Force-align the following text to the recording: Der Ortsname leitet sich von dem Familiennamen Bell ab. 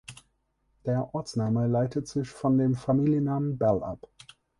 Der 0.83 1.13
Ortsname 1.13 1.67
leitet 1.67 2.07
sich 2.07 2.27
von 2.27 2.57
dem 2.57 2.73
Familiennamen 2.73 3.59
Bell 3.59 3.83
ab. 3.83 4.09